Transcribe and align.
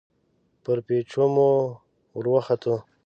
پر 0.63 0.77
پېچومو 0.85 1.49
ور 2.15 2.25
وختو. 2.33 2.75